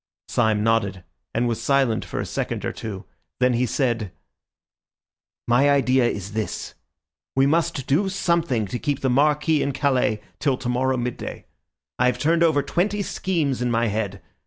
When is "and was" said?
1.31-1.61